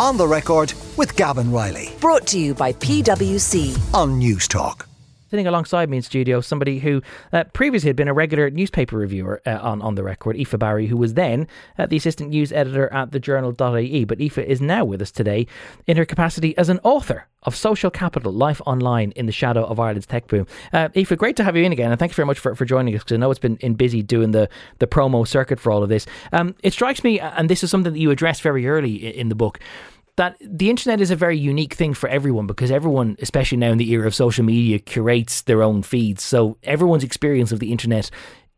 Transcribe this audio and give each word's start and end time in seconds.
On 0.00 0.16
the 0.16 0.26
record 0.26 0.72
with 0.96 1.14
Gavan 1.14 1.52
Reilly 1.52 1.94
Brought 2.00 2.26
to 2.28 2.38
you 2.38 2.54
by 2.54 2.72
PwC. 2.72 3.76
on 3.92 4.18
Newstalk. 4.18 4.89
Sitting 5.30 5.46
alongside 5.46 5.88
me 5.88 5.98
in 5.98 6.02
studio, 6.02 6.40
somebody 6.40 6.80
who 6.80 7.00
uh, 7.32 7.44
previously 7.52 7.88
had 7.88 7.94
been 7.94 8.08
a 8.08 8.12
regular 8.12 8.50
newspaper 8.50 8.96
reviewer 8.96 9.40
uh, 9.46 9.60
on 9.62 9.80
On 9.80 9.94
the 9.94 10.02
Record, 10.02 10.36
Aoife 10.36 10.58
Barry, 10.58 10.88
who 10.88 10.96
was 10.96 11.14
then 11.14 11.46
uh, 11.78 11.86
the 11.86 11.96
assistant 11.96 12.30
news 12.30 12.52
editor 12.52 12.92
at 12.92 13.12
the 13.12 13.20
journal.ie. 13.20 14.04
But 14.04 14.20
Aoife 14.20 14.38
is 14.38 14.60
now 14.60 14.84
with 14.84 15.00
us 15.00 15.12
today 15.12 15.46
in 15.86 15.96
her 15.96 16.04
capacity 16.04 16.58
as 16.58 16.68
an 16.68 16.80
author 16.82 17.28
of 17.44 17.54
Social 17.54 17.92
Capital 17.92 18.32
Life 18.32 18.60
Online 18.66 19.12
in 19.12 19.26
the 19.26 19.32
Shadow 19.32 19.64
of 19.64 19.78
Ireland's 19.78 20.06
Tech 20.06 20.26
Boom. 20.26 20.48
Uh, 20.72 20.88
Aoife, 20.96 21.16
great 21.16 21.36
to 21.36 21.44
have 21.44 21.56
you 21.56 21.62
in 21.62 21.70
again, 21.70 21.92
and 21.92 21.98
thank 22.00 22.10
you 22.10 22.16
very 22.16 22.26
much 22.26 22.40
for, 22.40 22.56
for 22.56 22.64
joining 22.64 22.96
us 22.96 23.04
because 23.04 23.14
I 23.14 23.18
know 23.18 23.30
it's 23.30 23.38
been 23.38 23.56
in 23.58 23.74
busy 23.74 24.02
doing 24.02 24.32
the, 24.32 24.48
the 24.80 24.88
promo 24.88 25.24
circuit 25.26 25.60
for 25.60 25.70
all 25.70 25.84
of 25.84 25.88
this. 25.88 26.06
Um, 26.32 26.56
it 26.64 26.72
strikes 26.72 27.04
me, 27.04 27.20
and 27.20 27.48
this 27.48 27.62
is 27.62 27.70
something 27.70 27.92
that 27.92 28.00
you 28.00 28.10
address 28.10 28.40
very 28.40 28.66
early 28.66 29.16
in 29.16 29.28
the 29.28 29.36
book, 29.36 29.60
that 30.16 30.36
the 30.40 30.70
internet 30.70 31.00
is 31.00 31.10
a 31.10 31.16
very 31.16 31.38
unique 31.38 31.74
thing 31.74 31.94
for 31.94 32.08
everyone 32.08 32.46
because 32.46 32.70
everyone, 32.70 33.16
especially 33.20 33.58
now 33.58 33.72
in 33.72 33.78
the 33.78 33.90
era 33.90 34.06
of 34.06 34.14
social 34.14 34.44
media, 34.44 34.78
curates 34.78 35.42
their 35.42 35.62
own 35.62 35.82
feeds. 35.82 36.22
So 36.22 36.58
everyone's 36.62 37.04
experience 37.04 37.52
of 37.52 37.60
the 37.60 37.72
internet 37.72 38.10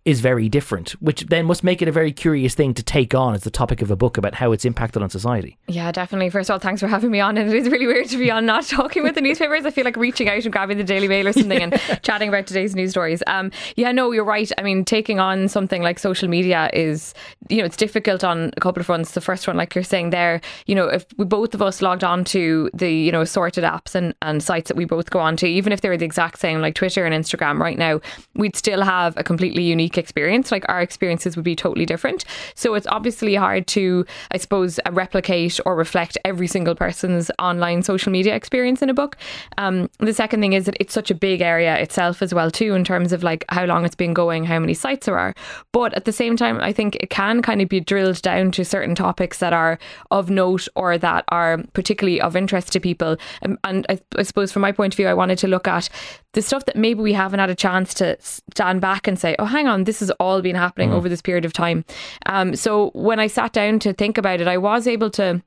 is 0.04 0.20
very 0.20 0.48
different, 0.48 0.90
which 1.00 1.26
then 1.26 1.46
must 1.46 1.62
make 1.62 1.80
it 1.80 1.86
a 1.86 1.92
very 1.92 2.12
curious 2.12 2.54
thing 2.54 2.74
to 2.74 2.82
take 2.82 3.14
on 3.14 3.34
as 3.34 3.44
the 3.44 3.50
topic 3.50 3.80
of 3.82 3.90
a 3.90 3.94
book 3.94 4.16
about 4.16 4.34
how 4.34 4.50
it's 4.50 4.64
impacted 4.64 5.00
on 5.00 5.08
society. 5.08 5.56
Yeah, 5.68 5.92
definitely. 5.92 6.28
First 6.28 6.50
of 6.50 6.54
all, 6.54 6.58
thanks 6.58 6.80
for 6.80 6.88
having 6.88 7.12
me 7.12 7.20
on. 7.20 7.38
And 7.38 7.48
it 7.48 7.54
is 7.54 7.68
really 7.68 7.86
weird 7.86 8.08
to 8.08 8.18
be 8.18 8.28
on 8.28 8.44
not 8.44 8.64
talking 8.66 9.04
with 9.04 9.14
the 9.14 9.20
newspapers. 9.20 9.64
I 9.64 9.70
feel 9.70 9.84
like 9.84 9.96
reaching 9.96 10.28
out 10.28 10.42
and 10.42 10.52
grabbing 10.52 10.78
the 10.78 10.84
Daily 10.84 11.06
Mail 11.06 11.28
or 11.28 11.32
something 11.32 11.62
and 11.62 11.80
chatting 12.02 12.28
about 12.28 12.48
today's 12.48 12.74
news 12.74 12.90
stories. 12.90 13.22
Um, 13.28 13.52
yeah, 13.76 13.92
no, 13.92 14.10
you're 14.10 14.24
right. 14.24 14.50
I 14.58 14.62
mean, 14.62 14.84
taking 14.84 15.20
on 15.20 15.48
something 15.48 15.82
like 15.82 16.00
social 16.00 16.28
media 16.28 16.68
is, 16.72 17.14
you 17.48 17.58
know, 17.58 17.64
it's 17.64 17.76
difficult 17.76 18.24
on 18.24 18.52
a 18.56 18.60
couple 18.60 18.80
of 18.80 18.86
fronts. 18.86 19.12
The 19.12 19.20
first 19.20 19.46
one, 19.46 19.56
like 19.56 19.72
you're 19.76 19.84
saying 19.84 20.10
there, 20.10 20.40
you 20.66 20.74
know, 20.74 20.88
if 20.88 21.06
we 21.16 21.24
both 21.24 21.54
of 21.54 21.62
us 21.62 21.80
logged 21.80 22.02
on 22.02 22.24
to 22.24 22.70
the, 22.74 22.92
you 22.92 23.12
know, 23.12 23.22
sorted 23.22 23.62
apps 23.62 23.94
and, 23.94 24.14
and 24.20 24.42
sites 24.42 24.66
that 24.66 24.76
we 24.76 24.84
both 24.84 25.10
go 25.10 25.20
on 25.20 25.36
to, 25.36 25.46
even 25.46 25.72
if 25.72 25.80
they 25.80 25.88
were 25.88 25.96
the 25.96 26.04
exact 26.04 26.40
same, 26.40 26.60
like 26.60 26.74
Twitter 26.74 27.06
and 27.06 27.14
Instagram 27.14 27.60
right 27.60 27.78
now, 27.78 28.00
we'd 28.34 28.56
still 28.56 28.82
have 28.82 29.16
a 29.16 29.22
completely 29.22 29.62
unique 29.62 29.91
experience. 29.98 30.50
Like 30.52 30.64
our 30.68 30.80
experiences 30.80 31.36
would 31.36 31.44
be 31.44 31.56
totally 31.56 31.86
different. 31.86 32.24
So 32.54 32.74
it's 32.74 32.86
obviously 32.86 33.34
hard 33.34 33.66
to, 33.68 34.04
I 34.30 34.38
suppose, 34.38 34.78
uh, 34.86 34.92
replicate 34.92 35.58
or 35.64 35.76
reflect 35.76 36.18
every 36.24 36.46
single 36.46 36.74
person's 36.74 37.30
online 37.38 37.82
social 37.82 38.12
media 38.12 38.34
experience 38.34 38.82
in 38.82 38.90
a 38.90 38.94
book. 38.94 39.16
Um, 39.58 39.88
the 39.98 40.14
second 40.14 40.40
thing 40.40 40.52
is 40.52 40.66
that 40.66 40.76
it's 40.80 40.94
such 40.94 41.10
a 41.10 41.14
big 41.14 41.40
area 41.40 41.76
itself 41.76 42.22
as 42.22 42.34
well 42.34 42.50
too, 42.50 42.74
in 42.74 42.84
terms 42.84 43.12
of 43.12 43.22
like 43.22 43.44
how 43.48 43.64
long 43.64 43.84
it's 43.84 43.94
been 43.94 44.14
going, 44.14 44.44
how 44.44 44.58
many 44.58 44.74
sites 44.74 45.06
there 45.06 45.18
are. 45.18 45.34
But 45.72 45.94
at 45.94 46.04
the 46.04 46.12
same 46.12 46.36
time, 46.36 46.60
I 46.60 46.72
think 46.72 46.96
it 46.96 47.10
can 47.10 47.42
kind 47.42 47.60
of 47.60 47.68
be 47.68 47.80
drilled 47.80 48.22
down 48.22 48.50
to 48.52 48.64
certain 48.64 48.94
topics 48.94 49.38
that 49.38 49.52
are 49.52 49.78
of 50.10 50.30
note 50.30 50.68
or 50.74 50.98
that 50.98 51.24
are 51.28 51.58
particularly 51.72 52.20
of 52.20 52.36
interest 52.36 52.72
to 52.72 52.80
people. 52.80 53.16
Um, 53.42 53.58
and 53.64 53.86
I, 53.88 53.98
I 54.16 54.22
suppose 54.22 54.52
from 54.52 54.62
my 54.62 54.72
point 54.72 54.94
of 54.94 54.96
view, 54.96 55.08
I 55.08 55.14
wanted 55.14 55.38
to 55.38 55.48
look 55.48 55.68
at 55.68 55.88
the 56.32 56.42
stuff 56.42 56.64
that 56.64 56.76
maybe 56.76 57.00
we 57.00 57.12
haven't 57.12 57.40
had 57.40 57.50
a 57.50 57.54
chance 57.54 57.94
to 57.94 58.16
stand 58.20 58.80
back 58.80 59.06
and 59.06 59.18
say, 59.18 59.36
oh, 59.38 59.44
hang 59.44 59.66
on, 59.66 59.84
this 59.84 60.00
has 60.00 60.10
all 60.12 60.40
been 60.42 60.56
happening 60.56 60.92
over 60.92 61.08
this 61.08 61.22
period 61.22 61.44
of 61.44 61.52
time. 61.52 61.84
Um, 62.26 62.56
so 62.56 62.90
when 62.94 63.20
I 63.20 63.26
sat 63.26 63.52
down 63.52 63.78
to 63.80 63.92
think 63.92 64.18
about 64.18 64.40
it, 64.40 64.48
I 64.48 64.58
was 64.58 64.86
able 64.86 65.10
to 65.10 65.42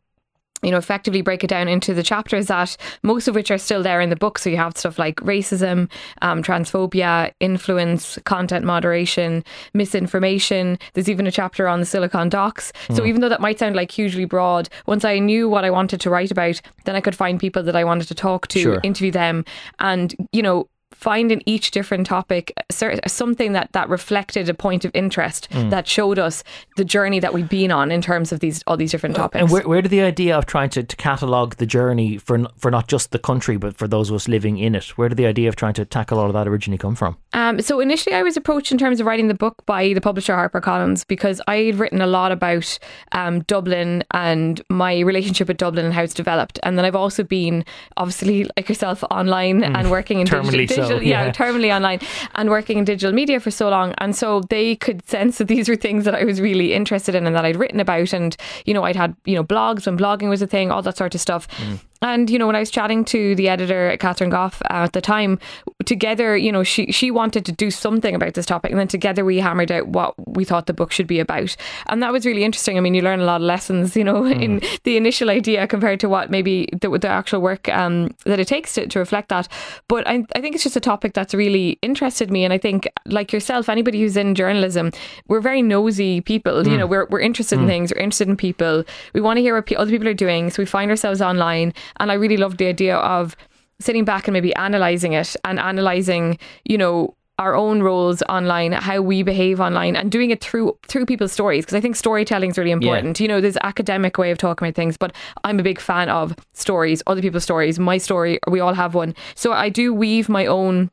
you 0.64 0.72
know, 0.72 0.78
effectively 0.78 1.22
break 1.22 1.44
it 1.44 1.48
down 1.48 1.68
into 1.68 1.94
the 1.94 2.02
chapters 2.02 2.48
that 2.48 2.76
most 3.04 3.28
of 3.28 3.36
which 3.36 3.52
are 3.52 3.58
still 3.58 3.84
there 3.84 4.02
in 4.02 4.10
the 4.10 4.16
book. 4.16 4.40
So 4.40 4.50
you 4.50 4.58
have 4.58 4.76
stuff 4.76 4.98
like 4.98 5.18
racism, 5.18 5.92
um, 6.24 6.42
transphobia, 6.42 7.32
influence, 7.40 8.18
content 8.26 8.66
moderation, 8.66 9.44
misinformation. 9.76 10.80
There's 10.94 11.10
even 11.10 11.28
a 11.28 11.32
chapter 11.32 11.68
on 11.68 11.82
the 11.82 11.86
Silicon 11.86 12.30
Docks. 12.30 12.74
So 12.94 13.06
even 13.06 13.22
though 13.22 13.30
that 13.30 13.42
might 13.42 13.60
sound 13.60 13.76
like 13.76 13.92
hugely 13.92 14.26
broad, 14.26 14.70
once 14.88 15.06
I 15.06 15.20
knew 15.20 15.48
what 15.48 15.66
I 15.66 15.70
wanted 15.70 16.02
to 16.02 16.10
write 16.10 16.32
about, 16.32 16.60
then 16.86 16.96
I 16.96 17.02
could 17.02 17.16
find 17.16 17.40
people 17.40 17.62
that 17.62 17.76
I 17.76 17.84
wanted 17.84 18.08
to 18.08 18.16
talk 18.16 18.48
to, 18.48 18.60
Sure. 18.60 18.80
interview 18.82 19.12
them, 19.12 19.46
and 19.80 20.16
you 20.32 20.42
know. 20.42 20.68
Find 20.96 21.32
in 21.32 21.42
each 21.46 21.72
different 21.72 22.08
topic 22.08 22.54
something 22.72 23.54
that 23.54 23.72
that 23.74 23.90
reflected 23.90 24.50
a 24.50 24.54
point 24.54 24.86
of 24.86 24.92
interest 24.94 25.48
that 25.52 25.88
showed 25.88 26.20
us 26.20 26.44
the 26.78 26.86
journey 26.86 27.20
that 27.20 27.34
we've 27.34 27.50
been 27.50 27.72
on 27.72 27.92
in 27.92 28.02
terms 28.02 28.32
of 28.32 28.40
these 28.40 28.64
all 28.68 28.78
these 28.78 28.92
different 28.92 29.16
topics. 29.16 29.42
And 29.42 29.52
where, 29.52 29.68
where 29.68 29.82
did 29.82 29.92
the 29.92 30.02
idea 30.02 30.38
of 30.38 30.46
trying 30.46 30.70
to, 30.72 30.84
to 30.84 30.96
catalogue 30.96 31.56
the 31.58 31.66
journey 31.66 32.18
for 32.18 32.46
for 32.58 32.72
not 32.72 32.88
just 32.88 33.12
the 33.12 33.20
country 33.20 33.58
but 33.58 33.78
for 33.78 33.88
those 33.88 34.10
of 34.10 34.16
us 34.16 34.28
living 34.28 34.58
in 34.58 34.76
it, 34.76 34.98
where 34.98 35.10
did 35.10 35.18
the 35.18 35.26
idea 35.26 35.50
of 35.50 35.56
trying 35.56 35.74
to 35.74 35.86
tackle 35.86 36.20
all 36.20 36.28
of 36.28 36.34
that 36.34 36.48
originally 36.48 36.78
come 36.78 36.96
from? 36.96 37.18
Um, 37.34 37.62
so 37.62 37.80
initially, 37.80 38.16
I 38.16 38.24
was 38.24 38.38
approached 38.38 38.72
in 38.72 38.78
terms 38.78 39.00
of 39.00 39.06
writing 39.06 39.28
the 39.28 39.34
book 39.34 39.66
by 39.66 39.94
the 39.94 40.02
publisher 40.02 40.34
HarperCollins 40.34 41.06
because 41.08 41.42
I 41.48 41.58
had 41.58 41.76
written 41.76 42.02
a 42.02 42.08
lot 42.08 42.32
about 42.32 42.80
um, 43.12 43.42
Dublin 43.42 44.04
and 44.12 44.62
my 44.70 45.00
relationship 45.00 45.48
with 45.48 45.58
Dublin 45.58 45.86
and 45.86 45.94
how 45.94 46.04
it's 46.04 46.14
developed, 46.14 46.60
and 46.64 46.78
then 46.78 46.86
I've 46.86 46.96
also 46.96 47.24
been 47.24 47.66
obviously 47.98 48.48
like 48.58 48.70
yourself 48.70 49.04
online 49.12 49.64
and 49.64 49.92
working 49.92 50.20
in 50.20 50.26
digital, 50.26 50.44
Terminally 50.52 50.70
so, 50.70 50.85
digital 50.88 51.08
yeah, 51.08 51.26
yeah. 51.26 51.32
terminally 51.32 51.74
online 51.74 52.00
and 52.36 52.50
working 52.50 52.78
in 52.78 52.86
digital 52.86 53.14
media 53.14 53.40
for 53.40 53.52
so 53.52 53.70
long, 53.70 53.94
and 53.98 54.16
so 54.16 54.42
they 54.42 54.76
could 54.76 55.08
sense 55.08 55.38
that 55.38 55.48
these 55.48 55.70
were 55.70 55.76
things 55.76 56.06
that 56.06 56.16
I 56.16 56.24
was 56.24 56.42
really 56.42 56.74
interested 56.74 57.16
in 57.16 57.26
and 57.28 57.36
that 57.36 57.46
I'd 57.46 57.56
written 57.56 57.80
about, 57.80 58.14
and 58.14 58.36
you 58.66 58.74
know 58.74 58.84
I'd 58.84 58.96
had 58.96 59.16
you 59.26 59.36
know 59.36 59.44
blogs 59.44 59.86
when 59.86 59.98
blogging 59.98 60.30
was 60.30 60.42
a 60.42 60.48
thing, 60.48 60.72
all 60.72 60.82
that 60.82 60.98
sort 60.98 61.16
of 61.16 61.22
stuff. 61.22 61.48
Mm. 61.58 61.80
And 62.02 62.30
you 62.30 62.38
know, 62.38 62.48
when 62.48 62.56
I 62.56 62.60
was 62.60 62.70
chatting 62.70 63.06
to 63.06 63.36
the 63.36 63.50
editor, 63.50 63.96
Catherine 64.00 64.30
Goff, 64.30 64.62
uh, 64.64 64.86
at 64.86 64.94
the 64.94 65.02
time, 65.02 65.40
together, 65.86 66.36
you 66.36 66.52
know, 66.52 66.64
she 66.64 66.92
she 66.92 67.12
wanted 67.12 67.46
to 67.46 67.52
do 67.52 67.72
something 67.72 68.14
about 68.14 68.34
this 68.34 68.46
topic, 68.46 68.72
and 68.72 68.80
then 68.80 68.88
together 68.88 69.24
we 69.24 69.38
hammered 69.38 69.72
out 69.72 69.88
what 69.88 70.14
we 70.28 70.44
thought 70.44 70.66
the 70.68 70.74
book 70.74 70.92
should 70.92 71.08
be 71.08 71.20
about, 71.20 71.56
and 71.88 72.04
that 72.04 72.12
was 72.12 72.26
really 72.26 72.44
interesting. 72.44 72.78
I 72.78 72.82
mean, 72.82 72.94
you 72.94 73.02
learn 73.02 73.22
a 73.22 73.26
lot 73.26 73.38
of 73.38 73.44
lessons, 73.44 73.96
you 73.96 74.04
know, 74.04 74.26
in 74.46 74.62
the 74.84 74.98
initial 74.98 75.30
idea 75.30 75.68
compared 75.68 76.00
to 76.02 76.10
what 76.10 76.30
maybe 76.30 76.68
the, 76.80 76.90
the 76.90 77.08
actual 77.08 77.42
work 77.42 77.70
um, 77.70 78.14
that 78.26 78.40
it 78.40 78.48
takes 78.48 78.74
to, 78.74 78.88
to 78.88 79.00
reflect 79.00 79.30
that. 79.30 79.48
But 79.88 80.08
I, 80.08 80.26
I 80.36 80.42
think 80.42 80.56
it's 80.56 80.64
just 80.64 80.76
a 80.76 80.82
topic 80.82 81.14
that's 81.14 81.34
really 81.34 81.80
interested 81.82 82.30
me, 82.32 82.44
and 82.44 82.54
I 82.54 82.58
think, 82.58 82.88
like 83.06 83.32
yourself, 83.32 83.70
anybody 83.70 84.02
who's 84.02 84.18
in 84.18 84.36
journalism, 84.36 84.92
we're 85.28 85.42
very 85.42 85.62
nosy 85.62 86.22
people. 86.22 86.68
You 86.68 86.78
know, 86.78 86.88
we're 86.88 87.06
we're 87.06 87.20
interested 87.20 87.60
in 87.60 87.68
things, 87.68 87.94
we're 87.94 88.02
interested 88.02 88.28
in 88.28 88.38
people. 88.38 88.84
We 89.14 89.22
want 89.22 89.38
to 89.38 89.42
hear 89.42 89.56
what 89.56 89.66
pe- 89.66 89.76
other 89.76 89.92
people 89.92 90.08
are 90.08 90.14
doing, 90.14 90.50
so 90.50 90.62
we 90.62 90.66
find 90.66 90.92
ourselves 90.92 91.22
online. 91.22 91.74
And 91.98 92.12
I 92.12 92.16
really 92.16 92.38
loved 92.38 92.58
the 92.58 92.68
idea 92.68 92.98
of 92.98 93.36
sitting 93.80 94.06
back 94.06 94.28
and 94.28 94.34
maybe 94.34 94.56
analyzing 94.56 95.14
it 95.14 95.36
and 95.44 95.60
analyzing, 95.60 96.38
you 96.64 96.78
know, 96.78 97.16
our 97.38 97.54
own 97.54 97.84
roles 97.84 98.22
online, 98.30 98.72
how 98.72 99.02
we 99.02 99.22
behave 99.22 99.60
online, 99.60 99.96
and 99.98 100.10
doing 100.10 100.30
it 100.30 100.42
through 100.42 100.78
through 100.88 101.06
people's 101.06 101.34
stories. 101.34 101.66
Because 101.66 101.76
I 101.76 101.82
think 101.82 101.98
storytelling 101.98 102.52
is 102.52 102.58
really 102.58 102.72
important. 102.72 103.20
You 103.20 103.28
know, 103.28 103.42
there's 103.42 103.58
academic 103.58 104.18
way 104.18 104.32
of 104.32 104.38
talking 104.38 104.66
about 104.66 104.76
things, 104.76 104.96
but 104.96 105.14
I'm 105.44 105.60
a 105.60 105.64
big 105.64 105.82
fan 105.82 106.08
of 106.08 106.36
stories, 106.54 107.04
other 107.08 107.22
people's 107.22 107.44
stories, 107.44 107.78
my 107.78 107.98
story. 107.98 108.40
We 108.48 108.62
all 108.62 108.74
have 108.74 108.96
one, 108.96 109.16
so 109.36 109.52
I 109.52 109.70
do 109.70 109.94
weave 109.94 110.30
my 110.30 110.46
own 110.46 110.90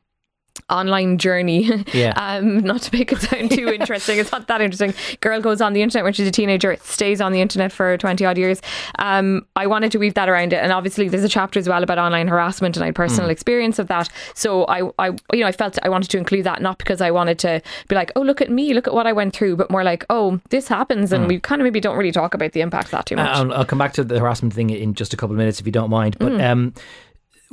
online 0.69 1.17
journey. 1.17 1.69
Yeah. 1.93 2.13
um, 2.15 2.59
not 2.59 2.81
to 2.83 2.95
make 2.97 3.11
it 3.11 3.19
sound 3.19 3.51
too 3.51 3.67
interesting. 3.73 4.17
It's 4.17 4.31
not 4.31 4.47
that 4.47 4.61
interesting. 4.61 4.93
Girl 5.19 5.39
goes 5.41 5.61
on 5.61 5.73
the 5.73 5.81
internet 5.81 6.03
when 6.03 6.13
she's 6.13 6.27
a 6.27 6.31
teenager, 6.31 6.75
stays 6.81 7.21
on 7.21 7.31
the 7.31 7.39
internet 7.41 7.71
for 7.71 7.97
20 7.97 8.25
odd 8.25 8.37
years. 8.37 8.61
Um, 8.97 9.45
I 9.55 9.67
wanted 9.67 9.91
to 9.91 9.99
weave 9.99 10.15
that 10.15 10.27
around 10.27 10.53
it. 10.53 10.57
And 10.57 10.71
obviously 10.71 11.07
there's 11.07 11.23
a 11.23 11.29
chapter 11.29 11.59
as 11.59 11.69
well 11.69 11.83
about 11.83 11.99
online 11.99 12.27
harassment 12.27 12.77
and 12.77 12.83
I 12.83 12.87
had 12.87 12.95
personal 12.95 13.29
experience 13.29 13.77
of 13.79 13.87
that. 13.89 14.09
So 14.33 14.65
I, 14.65 14.89
I, 14.97 15.09
you 15.33 15.41
know, 15.41 15.47
I 15.47 15.51
felt 15.51 15.77
I 15.83 15.89
wanted 15.89 16.09
to 16.11 16.17
include 16.17 16.45
that 16.45 16.61
not 16.61 16.77
because 16.79 16.99
I 16.99 17.11
wanted 17.11 17.37
to 17.39 17.61
be 17.87 17.95
like, 17.95 18.11
oh, 18.15 18.21
look 18.21 18.41
at 18.41 18.49
me, 18.49 18.73
look 18.73 18.87
at 18.87 18.93
what 18.93 19.05
I 19.05 19.13
went 19.13 19.35
through, 19.35 19.57
but 19.57 19.69
more 19.69 19.83
like, 19.83 20.05
oh, 20.09 20.39
this 20.49 20.67
happens. 20.67 21.11
And 21.11 21.27
we 21.27 21.39
kind 21.39 21.61
of 21.61 21.63
maybe 21.63 21.79
don't 21.79 21.97
really 21.97 22.11
talk 22.11 22.33
about 22.33 22.53
the 22.53 22.61
impact 22.61 22.85
of 22.85 22.91
that 22.91 23.05
too 23.05 23.17
much. 23.17 23.29
I'll, 23.29 23.53
I'll 23.53 23.65
come 23.65 23.79
back 23.79 23.93
to 23.93 24.03
the 24.03 24.19
harassment 24.19 24.53
thing 24.53 24.71
in 24.71 24.93
just 24.95 25.13
a 25.13 25.17
couple 25.17 25.33
of 25.33 25.37
minutes 25.37 25.59
if 25.59 25.65
you 25.65 25.71
don't 25.71 25.89
mind. 25.89 26.17
But 26.19 26.39
um, 26.41 26.73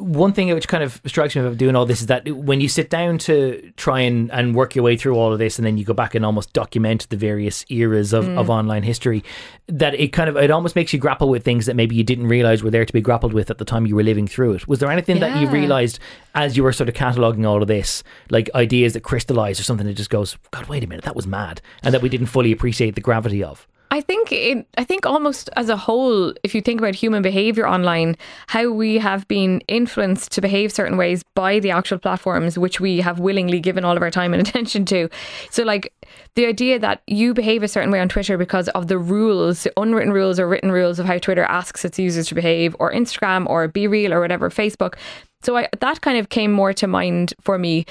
one 0.01 0.33
thing 0.33 0.53
which 0.55 0.67
kind 0.67 0.83
of 0.83 1.01
strikes 1.05 1.37
me 1.37 1.43
about 1.43 1.59
doing 1.59 1.77
all 1.77 1.85
this 1.85 2.01
is 2.01 2.07
that 2.07 2.27
when 2.31 2.61
you 2.61 2.69
sit 2.69 2.89
down 2.89 3.19
to 3.19 3.73
try 3.77 4.01
and, 4.01 4.31
and 4.33 4.55
work 4.55 4.75
your 4.75 4.83
way 4.83 4.97
through 4.97 5.15
all 5.15 5.33
of 5.33 5.39
this 5.39 5.59
and 5.59 5.67
then 5.67 5.77
you 5.77 5.85
go 5.85 5.93
back 5.93 6.15
and 6.15 6.25
almost 6.25 6.53
document 6.53 7.07
the 7.11 7.17
various 7.17 7.65
eras 7.69 8.13
of, 8.13 8.27
of 8.37 8.47
mm. 8.47 8.51
online 8.51 8.83
history, 8.83 9.23
that 9.67 9.95
it 9.95 10.09
kind 10.09 10.29
of 10.31 10.37
it 10.37 10.51
almost 10.51 10.75
makes 10.75 10.93
you 10.93 10.99
grapple 10.99 11.29
with 11.29 11.45
things 11.45 11.67
that 11.67 11.77
maybe 11.77 11.95
you 11.95 12.03
didn't 12.03 12.27
realize 12.27 12.63
were 12.63 12.71
there 12.71 12.85
to 12.85 12.93
be 12.93 13.01
grappled 13.01 13.33
with 13.33 13.51
at 13.51 13.59
the 13.59 13.65
time 13.65 13.87
you 13.87 13.95
were 13.95 14.03
living 14.03 14.27
through 14.27 14.55
it. 14.55 14.67
Was 14.67 14.79
there 14.79 14.91
anything 14.91 15.21
that 15.21 15.41
you 15.41 15.49
realized 15.49 15.99
as 16.35 16.57
you 16.57 16.63
were 16.63 16.73
sort 16.73 16.89
of 16.89 16.95
cataloging 16.95 17.47
all 17.47 17.61
of 17.61 17.69
this, 17.69 18.03
like 18.31 18.49
ideas 18.55 18.95
that 18.95 19.03
crystallized 19.03 19.61
or 19.61 19.65
something 19.65 19.87
that 19.87 19.95
just 19.95 20.11
goes, 20.11 20.39
God, 20.51 20.67
wait 20.67 20.83
a 20.83 20.87
minute, 20.87 21.05
that 21.05 21.17
was 21.17 21.27
mad, 21.27 21.61
and 21.83 21.93
that 21.93 22.03
we 22.03 22.09
didn't 22.09 22.27
fully 22.29 22.53
appreciate 22.53 22.95
the 22.95 23.01
gravity 23.01 23.45
of? 23.45 23.67
I 23.93 24.01
think 24.01 24.31
it, 24.31 24.67
I 24.79 24.85
think 24.85 25.05
almost 25.05 25.51
as 25.57 25.69
a 25.69 25.77
whole, 25.77 26.33
if 26.45 26.55
you 26.55 26.61
think 26.61 26.81
about 26.81 26.95
human 26.95 27.23
behavior 27.23 27.67
online, 27.67 28.17
how 28.47 28.71
we 28.71 28.99
have 28.99 29.27
been 29.27 29.63
influenced 29.67 30.31
to 30.33 30.41
behave 30.41 30.71
certain 30.71 30.97
ways 30.97 31.25
by 31.35 31.59
the 31.59 31.73
actual 31.73 31.99
platforms 31.99 32.57
which 32.57 32.79
we 32.79 33.01
have 33.01 33.19
willingly 33.19 33.59
given 33.59 33.85
all 33.85 33.97
of 33.97 34.03
our 34.03 34.11
time 34.11 34.33
and 34.33 34.41
attention 34.47 34.85
to. 34.87 35.09
So 35.51 35.65
like 35.65 35.93
the 36.37 36.47
idea 36.47 36.79
that 36.79 37.03
you 37.09 37.35
behave 37.35 37.65
a 37.65 37.69
certain 37.69 37.91
way 37.91 37.99
on 37.99 38.09
Twitter 38.09 38.39
because 38.39 38.69
of 38.71 38.87
the 38.87 38.99
rules, 38.99 39.65
the 39.65 39.73
unwritten 39.77 40.13
rules 40.13 40.39
or 40.39 40.47
written 40.47 40.71
rules 40.71 41.01
of 41.01 41.07
how 41.07 41.19
Twitter 41.19 41.45
asks 41.45 41.85
its 41.85 41.99
users 41.99 42.29
to 42.29 42.37
behave, 42.37 42.77
or 42.79 42.93
Instagram 42.93 43.49
or 43.49 43.69
BeReal 43.69 44.13
or 44.13 44.21
whatever, 44.21 44.51
Facebook. 44.51 44.95
So 45.43 45.57
I, 45.57 45.69
that 45.81 46.01
kind 46.01 46.17
of 46.17 46.29
came 46.29 46.53
more 46.53 46.73
to 46.75 46.87
mind 46.87 47.35
for 47.41 47.59
me 47.59 47.87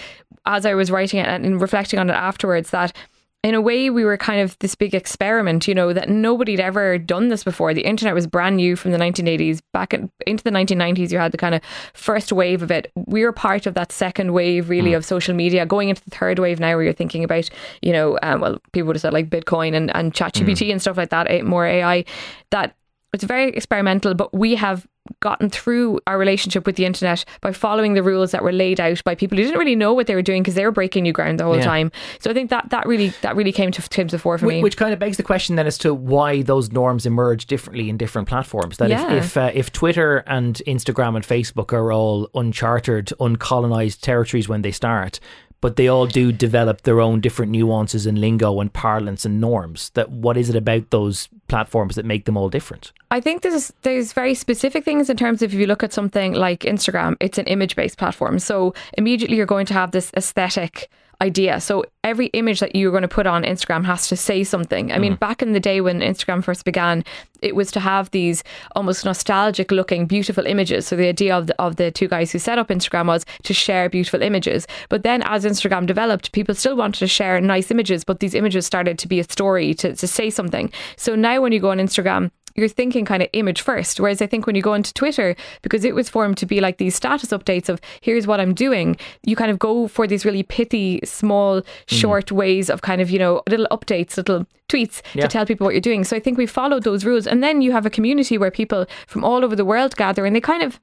as 0.45 0.65
I 0.65 0.75
was 0.75 0.91
writing 0.91 1.19
it 1.19 1.27
and 1.27 1.59
reflecting 1.59 1.99
on 1.99 2.09
it 2.09 2.13
afterwards 2.13 2.69
that 2.69 2.93
in 3.41 3.56
a 3.56 3.62
way, 3.62 3.89
we 3.89 4.03
were 4.03 4.18
kind 4.18 4.41
of 4.41 4.59
this 4.59 4.75
big 4.75 4.94
experiment, 4.94 5.65
you 5.65 5.74
know, 5.74 5.94
that 5.94 6.09
nobody'd 6.09 6.59
ever 6.59 6.97
done 6.97 7.30
this 7.30 7.44
before. 7.44 7.74
The 7.74 7.86
internet 7.86 8.13
was 8.13 8.27
brand 8.27 8.57
new 8.57 8.75
from 8.75 8.91
the 8.91 8.97
1980s. 8.97 9.62
Back 9.71 9.94
in, 9.94 10.12
into 10.27 10.44
the 10.44 10.50
1990s, 10.50 11.12
you 11.12 11.19
had 11.19 11.31
the 11.31 11.38
kind 11.38 11.56
of 11.56 11.62
first 11.94 12.33
wave 12.33 12.62
of 12.62 12.69
it. 12.69 12.91
We 12.95 13.24
were 13.24 13.31
part 13.31 13.65
of 13.65 13.75
that 13.75 13.94
second 13.94 14.33
wave, 14.33 14.69
really, 14.69 14.91
mm. 14.91 14.97
of 14.97 15.06
social 15.06 15.33
media. 15.33 15.65
Going 15.65 15.88
into 15.88 16.03
the 16.03 16.12
third 16.12 16.39
wave 16.39 16.59
now, 16.59 16.75
where 16.75 16.83
you're 16.83 16.94
thinking 16.94 17.24
about, 17.24 17.50
you 17.81 17.94
know, 17.94 18.19
um, 18.24 18.41
well, 18.41 18.59
people 18.74 18.88
would 18.88 18.97
have 18.97 19.01
said 19.01 19.13
like 19.13 19.30
Bitcoin 19.30 19.74
and, 19.74 19.95
and 19.95 20.13
ChatGPT 20.13 20.68
mm. 20.68 20.71
and 20.74 20.81
stuff 20.81 20.97
like 20.97 21.12
that, 21.12 21.45
more 21.45 21.65
AI, 21.65 22.03
that 22.51 22.75
it's 23.13 23.24
very 23.24 23.50
experimental, 23.51 24.13
but 24.13 24.33
we 24.33 24.56
have 24.56 24.85
gotten 25.21 25.49
through 25.49 25.99
our 26.07 26.17
relationship 26.17 26.65
with 26.65 26.75
the 26.75 26.85
internet 26.85 27.25
by 27.41 27.51
following 27.51 27.93
the 27.93 28.03
rules 28.03 28.31
that 28.31 28.43
were 28.43 28.51
laid 28.51 28.79
out 28.79 29.03
by 29.03 29.15
people 29.15 29.37
who 29.37 29.43
didn't 29.43 29.57
really 29.57 29.75
know 29.75 29.93
what 29.93 30.07
they 30.07 30.15
were 30.15 30.21
doing 30.21 30.43
because 30.43 30.55
they 30.55 30.65
were 30.65 30.71
breaking 30.71 31.03
new 31.03 31.13
ground 31.13 31.39
the 31.39 31.45
whole 31.45 31.57
yeah. 31.57 31.63
time. 31.63 31.91
So 32.19 32.29
I 32.29 32.33
think 32.33 32.49
that 32.49 32.69
that 32.69 32.85
really 32.85 33.09
that 33.21 33.35
really 33.35 33.51
came 33.51 33.71
to 33.71 33.81
came 33.89 34.07
to 34.07 34.15
the 34.15 34.19
fore 34.19 34.37
for 34.37 34.45
me. 34.45 34.61
Which 34.61 34.77
kind 34.77 34.93
of 34.93 34.99
begs 34.99 35.17
the 35.17 35.23
question 35.23 35.55
then 35.55 35.67
as 35.67 35.77
to 35.79 35.93
why 35.93 36.41
those 36.41 36.71
norms 36.71 37.05
emerge 37.05 37.45
differently 37.45 37.89
in 37.89 37.97
different 37.97 38.27
platforms. 38.27 38.77
That 38.77 38.89
yeah. 38.89 39.13
if 39.13 39.29
if, 39.29 39.37
uh, 39.37 39.51
if 39.53 39.71
Twitter 39.71 40.17
and 40.27 40.55
Instagram 40.65 41.15
and 41.15 41.25
Facebook 41.25 41.73
are 41.73 41.91
all 41.91 42.29
uncharted, 42.33 43.07
uncolonized 43.19 44.01
territories 44.01 44.49
when 44.49 44.61
they 44.61 44.71
start, 44.71 45.19
but 45.61 45.75
they 45.75 45.88
all 45.88 46.06
do 46.06 46.31
develop 46.31 46.81
their 46.81 47.01
own 47.01 47.21
different 47.21 47.51
nuances 47.51 48.06
and 48.06 48.19
lingo 48.19 48.59
and 48.59 48.71
parlance 48.71 49.25
and 49.25 49.41
norms. 49.41 49.89
That 49.91 50.09
what 50.11 50.38
is 50.38 50.50
it 50.50 50.56
about 50.56 50.89
those 50.89 51.29
platforms 51.47 51.95
that 51.95 52.06
make 52.06 52.25
them 52.25 52.38
all 52.38 52.50
different? 52.50 52.91
I 53.11 53.19
think 53.19 53.41
there's 53.41 53.73
there's 53.81 54.13
very 54.13 54.33
specific 54.33 54.85
things 54.85 55.09
in 55.09 55.17
terms 55.17 55.41
of 55.41 55.53
if 55.53 55.59
you 55.59 55.67
look 55.67 55.83
at 55.83 55.94
something 55.94 56.33
like 56.33 56.61
Instagram, 56.61 57.15
it's 57.19 57.38
an 57.38 57.45
image 57.45 57.75
based 57.75 57.97
platform. 57.97 58.39
So 58.39 58.73
immediately 58.94 59.38
you're 59.38 59.45
going 59.45 59.65
to 59.67 59.73
have 59.73 59.91
this 59.91 60.11
aesthetic 60.15 60.89
idea. 61.21 61.60
So 61.60 61.83
every 62.04 62.27
image 62.27 62.60
that 62.62 62.75
you're 62.75 62.92
going 62.92 63.01
to 63.01 63.07
put 63.07 63.27
on 63.27 63.44
Instagram 63.44 63.86
has 63.86 64.07
to 64.07 64.16
say 64.16 64.44
something. 64.44 64.92
I 64.92 64.98
mm. 64.98 65.01
mean, 65.01 65.16
back 65.16 65.42
in 65.42 65.54
the 65.54 65.60
day 65.60 65.81
when 65.81 66.00
Instagram 66.00 66.44
first 66.44 66.63
began, 66.63 67.04
it 67.42 67.56
was 67.56 67.71
to 67.71 67.80
have 67.80 68.10
these 68.12 68.44
almost 68.75 69.06
nostalgic 69.06 69.71
looking 69.71 70.06
beautiful 70.06 70.45
images. 70.45 70.88
So 70.88 70.95
the 70.95 71.07
idea 71.07 71.38
of 71.38 71.48
the, 71.48 71.62
of 71.62 71.75
the 71.75 71.92
two 71.92 72.07
guys 72.07 72.31
who 72.31 72.39
set 72.39 72.57
up 72.57 72.69
Instagram 72.69 73.07
was 73.07 73.25
to 73.44 73.54
share 73.54 73.89
beautiful 73.89 74.21
images. 74.21 74.68
But 74.89 75.04
then 75.04 75.21
as 75.24 75.45
Instagram 75.45 75.86
developed, 75.86 76.31
people 76.31 76.56
still 76.56 76.75
wanted 76.75 77.00
to 77.00 77.07
share 77.07 77.39
nice 77.42 77.71
images, 77.71 78.04
but 78.04 78.19
these 78.19 78.33
images 78.33 78.66
started 78.66 78.98
to 79.00 79.07
be 79.07 79.19
a 79.19 79.24
story 79.24 79.74
to, 79.75 79.95
to 79.95 80.07
say 80.07 80.30
something. 80.30 80.71
So 80.98 81.16
now 81.16 81.42
when 81.42 81.51
you 81.51 81.60
go 81.60 81.71
on 81.71 81.77
Instagram, 81.77 82.31
you're 82.59 82.69
thinking 82.69 83.06
kind 83.06 83.23
of 83.23 83.29
image 83.33 83.61
first. 83.61 84.00
Whereas 84.00 84.21
I 84.21 84.27
think 84.27 84.45
when 84.45 84.56
you 84.56 84.61
go 84.61 84.73
into 84.73 84.94
Twitter, 84.94 85.35
because 85.61 85.83
it 85.83 85.95
was 85.95 86.09
formed 86.09 86.38
to 86.38 86.45
be 86.45 86.61
like 86.61 86.77
these 86.77 86.95
status 86.95 87.29
updates 87.29 87.69
of 87.69 87.79
here's 88.01 88.27
what 88.27 88.39
I'm 88.39 88.53
doing, 88.53 88.97
you 89.23 89.35
kind 89.35 89.51
of 89.51 89.59
go 89.59 89.88
for 89.88 90.07
these 90.07 90.25
really 90.25 90.44
pithy, 90.44 91.00
small, 91.03 91.61
mm. 91.61 91.65
short 91.88 92.27
mm. 92.27 92.33
ways 92.33 92.69
of 92.69 92.81
kind 92.81 93.01
of, 93.01 93.09
you 93.09 93.19
know, 93.19 93.41
little 93.50 93.67
updates, 93.71 94.17
little 94.17 94.45
tweets 94.69 95.01
yeah. 95.13 95.23
to 95.23 95.27
tell 95.27 95.45
people 95.45 95.65
what 95.65 95.73
you're 95.73 95.81
doing. 95.81 96.03
So 96.03 96.15
I 96.15 96.19
think 96.19 96.38
we 96.38 96.45
followed 96.45 96.83
those 96.83 97.03
rules. 97.03 97.27
And 97.27 97.44
then 97.44 97.61
you 97.61 97.71
have 97.71 97.85
a 97.85 97.89
community 97.89 98.38
where 98.38 98.51
people 98.51 98.85
from 99.07 99.23
all 99.23 99.44
over 99.44 99.56
the 99.56 99.65
world 99.65 99.95
gather 99.95 100.25
and 100.25 100.35
they 100.35 100.41
kind 100.41 100.63
of 100.63 100.79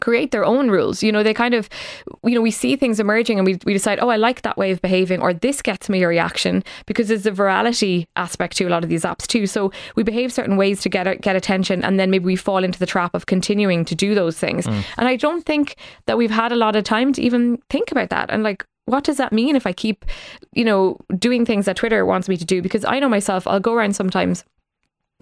create 0.00 0.30
their 0.30 0.44
own 0.44 0.70
rules. 0.70 1.02
You 1.02 1.12
know, 1.12 1.22
they 1.22 1.34
kind 1.34 1.54
of, 1.54 1.68
you 2.24 2.34
know, 2.34 2.40
we 2.40 2.50
see 2.50 2.76
things 2.76 2.98
emerging 2.98 3.38
and 3.38 3.46
we, 3.46 3.58
we 3.64 3.72
decide, 3.72 3.98
oh, 4.00 4.08
I 4.08 4.16
like 4.16 4.42
that 4.42 4.56
way 4.56 4.70
of 4.70 4.80
behaving, 4.80 5.20
or 5.20 5.32
this 5.32 5.62
gets 5.62 5.88
me 5.88 6.02
a 6.02 6.08
reaction 6.08 6.64
because 6.86 7.08
there's 7.08 7.26
a 7.26 7.30
virality 7.30 8.06
aspect 8.16 8.56
to 8.56 8.64
a 8.64 8.70
lot 8.70 8.82
of 8.82 8.90
these 8.90 9.04
apps 9.04 9.26
too. 9.26 9.46
So 9.46 9.72
we 9.96 10.02
behave 10.02 10.32
certain 10.32 10.56
ways 10.56 10.80
to 10.82 10.88
get 10.88 11.20
get 11.20 11.36
attention, 11.36 11.84
and 11.84 11.98
then 12.00 12.10
maybe 12.10 12.24
we 12.24 12.36
fall 12.36 12.64
into 12.64 12.78
the 12.78 12.86
trap 12.86 13.14
of 13.14 13.26
continuing 13.26 13.84
to 13.84 13.94
do 13.94 14.14
those 14.14 14.38
things. 14.38 14.66
Mm. 14.66 14.84
And 14.98 15.08
I 15.08 15.16
don't 15.16 15.44
think 15.44 15.76
that 16.06 16.16
we've 16.16 16.30
had 16.30 16.52
a 16.52 16.56
lot 16.56 16.76
of 16.76 16.84
time 16.84 17.12
to 17.14 17.22
even 17.22 17.58
think 17.68 17.90
about 17.90 18.10
that. 18.10 18.30
And 18.30 18.42
like, 18.42 18.64
what 18.86 19.04
does 19.04 19.18
that 19.18 19.32
mean 19.32 19.54
if 19.54 19.66
I 19.66 19.72
keep, 19.72 20.04
you 20.52 20.64
know, 20.64 20.98
doing 21.18 21.44
things 21.44 21.66
that 21.66 21.76
Twitter 21.76 22.04
wants 22.06 22.28
me 22.28 22.36
to 22.36 22.44
do? 22.44 22.62
Because 22.62 22.84
I 22.84 22.98
know 22.98 23.08
myself, 23.08 23.46
I'll 23.46 23.60
go 23.60 23.74
around 23.74 23.94
sometimes 23.94 24.44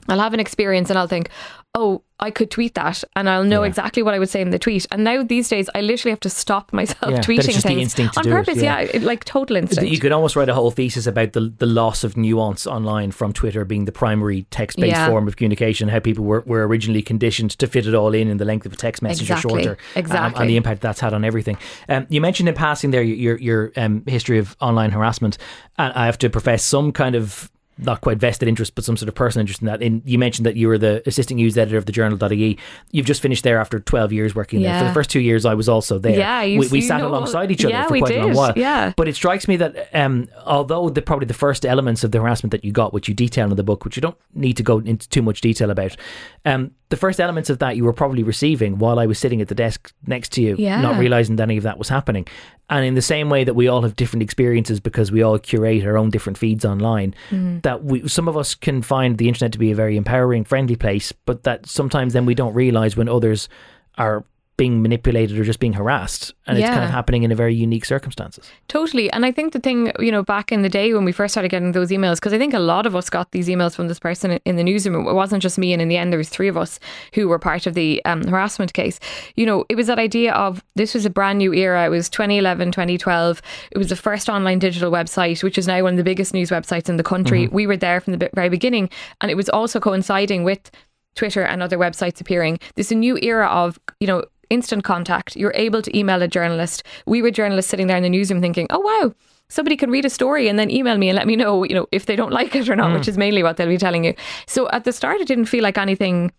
I'll 0.09 0.21
have 0.21 0.35
an 0.35 0.41
experience 0.41 0.91
and 0.91 0.99
I'll 0.99 1.09
think, 1.09 1.31
oh, 1.75 2.03
I 2.21 2.33
could 2.33 2.51
tweet 2.51 2.75
that 2.75 3.05
and 3.15 3.31
I'll 3.31 3.45
know 3.45 3.63
yeah. 3.63 3.69
exactly 3.69 4.03
what 4.03 4.13
I 4.13 4.19
would 4.19 4.29
say 4.29 4.41
in 4.41 4.51
the 4.51 4.59
tweet. 4.59 4.87
And 4.91 5.05
now 5.05 5.23
these 5.23 5.49
days, 5.49 5.71
I 5.75 5.83
literally 5.83 6.11
have 6.11 6.21
to 6.21 6.31
stop 6.31 6.73
myself 6.73 7.13
yeah, 7.13 7.21
tweeting 7.21 7.63
things 7.63 8.17
on 8.17 8.25
purpose. 8.25 8.59
It, 8.59 8.65
yeah, 8.65 8.81
yeah 8.81 9.01
like 9.03 9.25
total 9.25 9.57
instinct. 9.57 9.93
You 9.93 10.01
could 10.01 10.11
almost 10.11 10.35
write 10.35 10.49
a 10.49 10.55
whole 10.55 10.71
thesis 10.71 11.07
about 11.07 11.33
the 11.33 11.53
the 11.57 11.67
loss 11.67 12.03
of 12.03 12.17
nuance 12.17 12.67
online 12.67 13.13
from 13.13 13.33
Twitter 13.33 13.65
being 13.65 13.85
the 13.85 13.93
primary 13.93 14.43
text 14.51 14.79
based 14.79 15.01
form 15.07 15.29
of 15.29 15.37
communication, 15.37 15.89
how 15.89 16.01
people 16.01 16.25
were, 16.25 16.43
were 16.47 16.67
originally 16.67 17.03
conditioned 17.03 17.51
to 17.53 17.67
fit 17.67 17.87
it 17.87 17.95
all 17.95 18.15
in 18.15 18.29
in 18.29 18.39
the 18.39 18.45
length 18.45 18.67
of 18.67 18.73
a 18.73 18.77
text 18.77 19.01
message 19.03 19.31
exactly. 19.31 19.61
or 19.61 19.63
shorter, 19.63 19.79
exactly, 19.95 20.37
um, 20.37 20.43
and 20.43 20.51
the 20.51 20.57
impact 20.57 20.81
that's 20.81 21.01
had 21.01 21.15
on 21.15 21.25
everything. 21.25 21.57
Um, 21.89 22.07
you 22.09 22.21
mentioned 22.21 22.49
in 22.49 22.55
passing 22.55 22.91
there 22.91 23.03
your 23.03 23.39
your 23.39 23.73
um, 23.77 24.03
history 24.07 24.39
of 24.39 24.57
online 24.61 24.91
harassment, 24.91 25.39
and 25.77 25.93
I 25.93 26.07
have 26.07 26.19
to 26.19 26.31
profess 26.31 26.65
some 26.65 26.91
kind 26.91 27.15
of 27.15 27.51
not 27.79 28.01
quite 28.01 28.19
vested 28.19 28.49
interest, 28.49 28.75
but 28.75 28.85
some 28.85 28.97
sort 28.97 29.09
of 29.09 29.15
personal 29.15 29.43
interest 29.43 29.61
in 29.61 29.67
that. 29.67 29.83
And 29.83 30.03
you 30.05 30.19
mentioned 30.19 30.47
that 30.47 30.57
you 30.57 30.69
were 30.69 30.79
the 30.79 31.03
assistant 31.07 31.37
news 31.37 31.57
editor 31.57 31.77
of 31.77 31.87
the 31.87 31.93
journal.ie. 31.93 32.59
You've 32.91 33.07
just 33.07 33.23
finished 33.23 33.45
there 33.45 33.59
after 33.59 33.79
12 33.81 34.13
years 34.13 34.35
working 34.35 34.61
yeah. 34.61 34.73
there. 34.73 34.81
For 34.81 34.89
the 34.89 34.95
first 34.95 35.11
two 35.11 35.21
years, 35.21 35.45
I 35.45 35.55
was 35.55 35.69
also 35.69 35.99
there. 35.99 36.19
Yeah, 36.19 36.43
you, 36.43 36.61
we, 36.61 36.69
we 36.69 36.81
sat 36.81 37.01
alongside 37.01 37.51
each 37.51 37.65
other 37.65 37.71
yeah, 37.71 37.87
for 37.87 37.99
quite 37.99 38.13
did. 38.13 38.21
a 38.21 38.27
long 38.27 38.35
while. 38.35 38.53
Yeah. 38.57 38.93
But 38.97 39.09
it 39.09 39.15
strikes 39.15 39.47
me 39.47 39.57
that 39.57 39.89
um, 39.95 40.29
although 40.45 40.89
the, 40.89 41.03
probably 41.03 41.27
the 41.27 41.35
first 41.35 41.65
elements 41.65 42.05
of 42.05 42.11
the 42.11 42.21
harassment 42.21 42.51
that 42.51 42.65
you 42.65 42.73
got, 42.73 42.93
which 42.93 43.09
you 43.09 43.15
detail 43.15 43.51
in 43.51 43.57
the 43.57 43.63
book, 43.63 43.85
which 43.85 43.97
you 43.97 44.01
don't 44.01 44.17
need 44.35 44.57
to 44.57 44.63
go 44.63 44.79
into 44.79 45.09
too 45.09 45.23
much 45.23 45.41
detail 45.41 45.71
about, 45.71 45.97
um, 46.45 46.73
the 46.91 46.97
first 46.97 47.21
elements 47.21 47.51
of 47.51 47.59
that 47.59 47.77
you 47.77 47.85
were 47.85 47.93
probably 47.93 48.23
receiving 48.23 48.79
while 48.79 48.99
I 48.99 49.07
was 49.07 49.19
sitting 49.19 49.41
at 49.41 49.49
the 49.49 49.55
desk 49.55 49.93
next 50.07 50.33
to 50.33 50.43
you, 50.43 50.57
yeah. 50.59 50.81
not 50.81 50.99
realizing 50.99 51.37
that 51.37 51.45
any 51.45 51.59
of 51.59 51.65
that 51.65 51.79
was 51.79 51.89
happening. 51.89 52.27
And 52.71 52.85
in 52.85 52.95
the 52.95 53.03
same 53.03 53.29
way 53.29 53.45
that 53.45 53.55
we 53.55 53.69
all 53.69 53.83
have 53.83 53.97
different 53.97 54.23
experiences 54.23 54.81
because 54.81 55.13
we 55.13 55.23
all 55.23 55.39
curate 55.39 55.85
our 55.85 55.99
own 55.99 56.11
different 56.11 56.39
feeds 56.39 56.65
online, 56.65 57.15
mm-hmm. 57.31 57.61
that 57.61 57.85
we 57.85 58.07
some 58.09 58.29
of 58.29 58.37
us 58.37 58.55
can 58.55 58.83
find 58.83 59.19
the 59.19 59.29
internet 59.29 59.53
to 59.53 59.59
be 59.59 59.71
a 59.71 59.75
very 59.75 59.97
empowering, 59.97 60.45
friendly 60.45 60.77
place, 60.77 61.13
but 61.13 61.45
that 61.45 61.67
sometimes 61.67 62.13
then 62.13 62.27
we 62.27 62.35
don't 62.35 62.55
realize 62.55 62.97
when 62.97 63.09
others 63.09 63.49
are 63.97 64.25
being 64.59 64.83
manipulated 64.83 65.39
or 65.39 65.45
just 65.45 65.61
being 65.61 65.73
harassed 65.73 66.35
and 66.47 66.59
yeah. 66.59 66.67
it's 66.67 66.75
kind 66.75 66.85
of 66.85 66.91
happening 66.91 67.23
in 67.23 67.31
a 67.31 67.35
very 67.35 67.55
unique 67.55 67.85
circumstances 67.85 68.51
totally 68.67 69.11
and 69.13 69.25
i 69.25 69.31
think 69.31 69.53
the 69.53 69.61
thing 69.61 69.93
you 70.01 70.11
know 70.11 70.23
back 70.23 70.51
in 70.51 70.63
the 70.63 70.69
day 70.69 70.93
when 70.93 71.05
we 71.05 71.13
first 71.13 71.33
started 71.33 71.49
getting 71.49 71.71
those 71.73 71.91
emails 71.91 72.17
because 72.17 72.33
i 72.33 72.39
think 72.39 72.53
a 72.53 72.59
lot 72.59 72.85
of 72.85 72.97
us 72.97 73.09
got 73.09 73.31
these 73.31 73.47
emails 73.47 73.75
from 73.75 73.87
this 73.87 74.01
person 74.01 74.33
in 74.45 74.57
the 74.57 74.65
newsroom 74.65 75.07
it 75.07 75.13
wasn't 75.13 75.41
just 75.41 75.59
me 75.59 75.73
and 75.73 75.81
in 75.81 75.87
the 75.87 75.97
end 75.97 76.13
there 76.13 76.19
was 76.19 76.29
three 76.29 76.49
of 76.49 76.57
us 76.57 76.81
who 77.15 77.29
were 77.29 77.39
part 77.39 77.69
of 77.69 77.75
the 77.75 78.05
um, 78.05 78.27
harassment 78.27 78.73
case 78.73 78.99
you 79.37 79.47
know 79.47 79.65
it 79.69 79.77
was 79.77 79.87
that 79.87 79.99
idea 79.99 80.35
of 80.35 80.63
this 80.75 80.93
was 80.93 81.07
a 81.07 81.11
brand 81.11 81.39
new 81.39 81.55
era 81.55 81.87
it 81.87 81.91
was 81.91 82.11
2011 82.11 82.73
2012 82.73 83.41
it 83.71 83.79
was 83.79 83.89
the 83.89 83.97
first 83.97 84.29
online 84.29 84.59
digital 84.59 84.91
website 84.91 85.41
which 85.45 85.57
is 85.57 85.69
now 85.69 85.81
one 85.85 85.93
of 85.93 85.99
the 85.99 86.03
biggest 86.03 86.35
news 86.35 86.51
websites 86.51 86.89
in 86.89 86.97
the 86.97 87.05
country 87.05 87.47
mm-hmm. 87.47 87.55
we 87.55 87.67
were 87.67 87.77
there 87.77 88.01
from 88.01 88.13
the 88.13 88.29
very 88.35 88.49
beginning 88.49 88.91
and 89.21 89.31
it 89.31 89.37
was 89.37 89.49
also 89.49 89.79
coinciding 89.79 90.43
with 90.43 90.69
Twitter 91.15 91.43
and 91.43 91.63
other 91.63 91.77
websites 91.77 92.21
appearing. 92.21 92.61
There's 92.77 92.93
a 92.93 92.95
new 92.95 93.19
era 93.21 93.49
of, 93.49 93.79
you 93.99 94.07
know, 94.07 94.25
instant 94.51 94.85
contact. 94.85 95.37
You're 95.37 95.53
able 95.55 95.83
to 95.83 95.97
email 95.97 96.23
a 96.23 96.29
journalist. 96.29 96.83
We 97.07 97.23
were 97.23 97.31
journalists 97.31 97.71
sitting 97.71 97.87
there 97.87 97.97
in 97.97 98.03
the 98.03 98.09
newsroom 98.09 98.41
thinking, 98.41 98.67
oh, 98.71 98.81
wow, 98.81 99.15
somebody 99.49 99.77
can 99.77 99.91
read 99.91 100.05
a 100.05 100.11
story 100.11 100.49
and 100.49 100.59
then 100.59 100.71
email 100.71 100.99
me 100.99 101.09
and 101.09 101.17
let 101.17 101.27
me 101.27 101.37
know, 101.37 101.65
you 101.65 101.75
know, 101.75 101.87
if 101.93 102.07
they 102.07 102.17
don't 102.17 102.33
like 102.41 102.55
it 102.55 102.69
or 102.69 102.77
not, 102.77 102.91
mm. 102.91 102.95
which 102.95 103.09
is 103.09 103.19
mainly 103.19 103.43
what 103.43 103.57
they'll 103.57 103.69
be 103.69 103.79
telling 103.79 104.05
you. 104.05 104.15
So 104.47 104.69
at 104.71 104.85
the 104.85 104.93
start, 104.93 105.21
it 105.21 105.29
didn't 105.29 105.47
feel 105.47 105.63
like 105.63 105.79
anything 105.79 106.33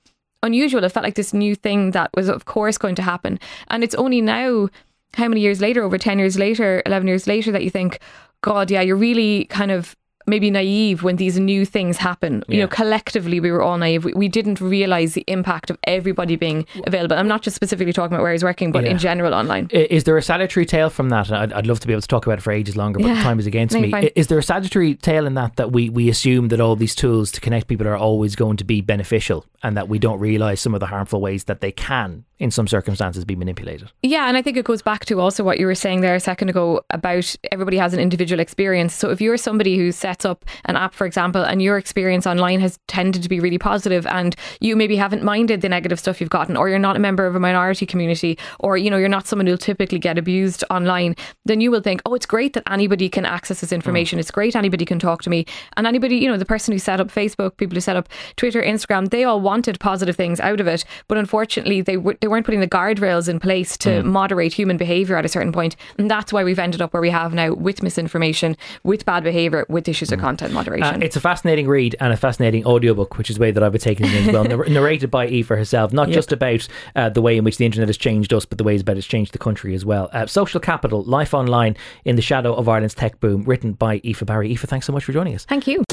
unusual. 0.43 0.83
It 0.83 0.91
felt 0.91 1.03
like 1.03 1.15
this 1.15 1.33
new 1.33 1.55
thing 1.55 1.91
that 1.91 2.09
was, 2.15 2.29
of 2.29 2.45
course, 2.45 2.77
going 2.77 2.95
to 2.95 3.01
happen. 3.01 3.39
And 3.69 3.83
it's 3.83 3.95
only 3.95 4.21
now, 4.21 4.69
how 5.15 5.27
many 5.27 5.41
years 5.41 5.59
later, 5.59 5.83
over 5.83 5.97
10 5.97 6.19
years 6.19 6.37
later, 6.37 6.81
11 6.85 7.07
years 7.07 7.27
later, 7.27 7.51
that 7.51 7.63
you 7.63 7.69
think, 7.69 7.99
God, 8.41 8.71
yeah, 8.71 8.81
you're 8.81 8.95
really 8.95 9.45
kind 9.45 9.71
of 9.71 9.95
maybe 10.29 10.51
naive 10.51 11.03
when 11.03 11.17
these 11.17 11.39
new 11.39 11.65
things 11.65 11.97
happen. 11.97 12.43
Yeah. 12.47 12.55
You 12.55 12.61
know, 12.61 12.67
collectively 12.67 13.39
we 13.39 13.51
were 13.51 13.61
all 13.61 13.77
naive. 13.77 14.05
We, 14.05 14.13
we, 14.13 14.29
didn't 14.29 14.61
realize 14.61 15.15
the 15.15 15.23
impact 15.27 15.71
of 15.71 15.77
everybody 15.85 16.35
being 16.35 16.65
available. 16.85 17.17
I'm 17.17 17.27
not 17.27 17.41
just 17.41 17.55
specifically 17.55 17.93
talking 17.93 18.13
about 18.13 18.21
where 18.21 18.31
he's 18.31 18.43
working, 18.43 18.71
but 18.71 18.83
yeah. 18.83 18.91
in 18.91 18.99
general 18.99 19.33
online. 19.33 19.67
Is 19.71 20.03
there 20.03 20.15
a 20.17 20.21
salutary 20.21 20.65
tale 20.65 20.91
from 20.91 21.09
that? 21.09 21.31
I'd, 21.31 21.51
I'd, 21.51 21.65
love 21.65 21.79
to 21.79 21.87
be 21.87 21.93
able 21.93 22.01
to 22.01 22.07
talk 22.07 22.27
about 22.27 22.37
it 22.37 22.41
for 22.41 22.51
ages 22.51 22.77
longer, 22.77 22.99
but 22.99 23.07
yeah. 23.07 23.23
time 23.23 23.39
is 23.39 23.47
against 23.47 23.73
no, 23.73 23.81
me. 23.81 23.91
Fine. 23.91 24.09
Is 24.15 24.27
there 24.27 24.37
a 24.37 24.43
salutary 24.43 24.95
tale 24.95 25.25
in 25.25 25.33
that 25.33 25.55
that 25.55 25.71
we, 25.71 25.89
we 25.89 26.09
assume 26.09 26.49
that 26.49 26.61
all 26.61 26.75
these 26.75 26.93
tools 26.93 27.31
to 27.31 27.41
connect 27.41 27.67
people 27.67 27.87
are 27.87 27.97
always 27.97 28.35
going 28.35 28.57
to 28.57 28.63
be 28.63 28.81
beneficial 28.81 29.45
and 29.63 29.75
that 29.75 29.89
we 29.89 29.97
don't 29.97 30.19
realize 30.19 30.61
some 30.61 30.73
of 30.75 30.79
the 30.79 30.85
harmful 30.85 31.21
ways 31.21 31.45
that 31.45 31.61
they 31.61 31.71
can 31.71 32.23
in 32.39 32.51
some 32.51 32.67
circumstances 32.67 33.25
be 33.25 33.35
manipulated. 33.35 33.91
Yeah, 34.01 34.27
and 34.27 34.37
I 34.37 34.41
think 34.41 34.55
it 34.55 34.65
goes 34.65 34.81
back 34.81 35.05
to 35.05 35.19
also 35.19 35.43
what 35.43 35.59
you 35.59 35.65
were 35.65 35.75
saying 35.75 36.01
there 36.01 36.15
a 36.15 36.19
second 36.19 36.49
ago 36.49 36.81
about 36.89 37.35
everybody 37.51 37.77
has 37.77 37.93
an 37.93 37.99
individual 37.99 38.39
experience. 38.39 38.93
So 38.93 39.09
if 39.09 39.19
you're 39.19 39.37
somebody 39.37 39.77
who 39.77 39.91
sets 39.91 40.23
up 40.23 40.45
an 40.65 40.77
app, 40.77 40.93
for 40.93 41.05
example, 41.05 41.43
and 41.43 41.61
your 41.61 41.77
experience 41.77 42.25
online 42.25 42.61
has 42.61 42.79
tended 42.87 43.23
to 43.23 43.29
be 43.29 43.41
really 43.41 43.57
positive 43.57 44.07
and 44.07 44.35
you 44.61 44.77
maybe 44.77 44.95
haven't 44.95 45.21
minded 45.21 45.61
the 45.61 45.69
negative 45.69 45.99
stuff 45.99 46.21
you've 46.21 46.29
gotten, 46.29 46.55
or 46.55 46.69
you're 46.69 46.79
not 46.79 46.95
a 46.95 46.99
member 46.99 47.25
of 47.25 47.35
a 47.35 47.39
minority 47.39 47.85
community, 47.85 48.37
or 48.59 48.77
you 48.77 48.89
know, 48.89 48.97
you're 48.97 49.09
not 49.09 49.27
someone 49.27 49.45
who'll 49.45 49.57
typically 49.57 49.99
get 49.99 50.17
abused 50.17 50.63
online, 50.69 51.15
then 51.43 51.59
you 51.59 51.69
will 51.69 51.81
think, 51.81 52.01
oh, 52.05 52.13
it's 52.13 52.25
great 52.25 52.53
that 52.53 52.63
anybody 52.71 53.09
can 53.09 53.25
access 53.25 53.59
this 53.59 53.73
information. 53.73 54.17
Mm. 54.17 54.21
It's 54.21 54.31
great 54.31 54.55
anybody 54.55 54.85
can 54.85 54.99
talk 54.99 55.21
to 55.23 55.29
me. 55.29 55.45
And 55.75 55.85
anybody, 55.85 56.15
you 56.15 56.29
know, 56.29 56.37
the 56.37 56.45
person 56.45 56.71
who 56.71 56.79
set 56.79 57.01
up 57.01 57.09
Facebook, 57.09 57.57
people 57.57 57.75
who 57.75 57.81
set 57.81 57.97
up 57.97 58.07
Twitter, 58.37 58.61
Instagram, 58.61 59.09
they 59.09 59.25
all 59.25 59.41
wanted 59.41 59.79
positive 59.81 60.15
things 60.15 60.39
out 60.39 60.61
of 60.61 60.67
it. 60.67 60.85
But 61.09 61.17
unfortunately, 61.17 61.81
they, 61.81 61.95
w- 61.95 62.17
they 62.21 62.28
weren't 62.29 62.45
putting 62.45 62.61
the 62.61 62.67
guardrails 62.67 63.27
in 63.27 63.39
place 63.39 63.77
to 63.79 63.89
Mm. 63.89 64.05
moderate 64.05 64.53
human 64.53 64.77
behaviour 64.77 65.17
at 65.17 65.25
a 65.25 65.27
certain 65.29 65.51
point, 65.51 65.75
and 65.97 66.09
that's 66.09 66.31
why 66.31 66.43
we've 66.43 66.59
ended 66.59 66.81
up 66.81 66.93
where 66.93 67.01
we 67.01 67.09
have 67.09 67.33
now 67.33 67.53
with 67.53 67.81
misinformation, 67.83 68.55
with 68.83 69.05
bad 69.05 69.23
behaviour, 69.23 69.65
with 69.69 69.87
issues 69.87 70.11
of 70.11 70.19
content 70.19 70.51
Uh, 70.51 70.55
moderation. 70.55 71.01
it's 71.03 71.15
a 71.15 71.19
fascinating 71.21 71.67
read 71.67 71.95
and 71.99 72.13
a 72.13 72.17
fascinating 72.17 72.65
audiobook, 72.65 73.17
which 73.17 73.29
is 73.29 73.35
the 73.37 73.41
way 73.41 73.51
that 73.51 73.63
I've 73.63 73.71
been 73.71 73.81
taking 73.81 74.05
it 74.05 74.27
as 74.27 74.33
well. 74.33 74.43
Narrated 74.69 75.09
by 75.11 75.25
Aoife 75.27 75.47
herself, 75.49 75.91
not 75.93 76.09
just 76.09 76.31
about 76.31 76.67
uh, 76.95 77.09
the 77.09 77.21
way 77.21 77.37
in 77.37 77.43
which 77.43 77.57
the 77.57 77.65
internet 77.65 77.89
has 77.89 77.97
changed 77.97 78.33
us, 78.33 78.45
but 78.45 78.57
the 78.57 78.63
ways 78.63 78.81
about 78.81 78.97
it's 78.97 79.07
changed 79.07 79.33
the 79.33 79.37
country 79.39 79.73
as 79.73 79.83
well. 79.85 80.09
Uh, 80.13 80.25
Social 80.27 80.59
Capital, 80.59 81.03
Life 81.03 81.33
Online 81.33 81.75
in 82.05 82.15
the 82.15 82.21
Shadow 82.21 82.53
of 82.53 82.67
Ireland's 82.69 82.93
Tech 82.93 83.19
Boom, 83.19 83.43
written 83.43 83.73
by 83.73 83.99
Aoife 84.05 84.25
Barry. 84.25 84.49
Aoife, 84.51 84.61
thanks 84.69 84.85
so 84.85 84.93
much 84.93 85.03
for 85.03 85.11
joining 85.13 85.35
us. 85.35 85.45
Thank 85.45 85.67
you. 85.67 85.83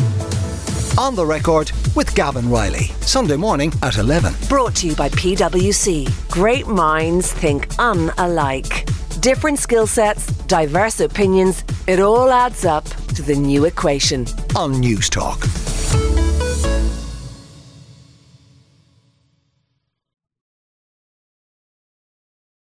On 0.98 1.14
the 1.14 1.26
record 1.26 1.72
with 1.94 2.14
Gavan 2.14 2.48
Reilly. 2.48 2.86
Sunday 3.02 3.36
morning 3.36 3.70
at 3.82 3.98
11. 3.98 4.32
Brought 4.48 4.74
to 4.76 4.86
you 4.86 4.96
by 4.96 5.10
PwC. 5.10 6.08
Great 6.30 6.66
minds 6.66 7.30
think 7.32 7.68
unalike. 7.74 8.90
Different 9.20 9.58
skill 9.58 9.86
sets, 9.86 10.26
diverse 10.46 11.00
opinions, 11.00 11.64
it 11.86 12.00
all 12.00 12.30
adds 12.30 12.64
up 12.64 12.84
to 13.14 13.20
the 13.20 13.34
new 13.34 13.66
equation. 13.66 14.22
On 14.54 14.72
Newstalk. 14.72 15.65